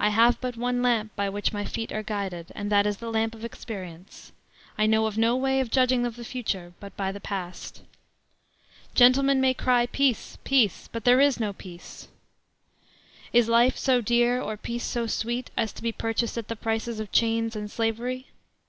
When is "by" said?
1.14-1.28, 6.96-7.12